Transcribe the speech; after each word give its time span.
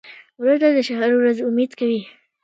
مړه 0.37 0.55
ته 0.61 0.67
د 0.71 0.77
حشر 0.79 0.99
د 1.11 1.13
ورځې 1.19 1.41
امید 1.49 1.71
کوو 1.79 2.01